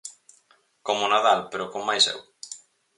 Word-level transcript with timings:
Como 0.87 1.01
o 1.05 1.09
Nadal, 1.13 1.39
pero 1.51 1.69
con 1.71 1.81
máis 1.89 2.03
eu. 2.13 2.19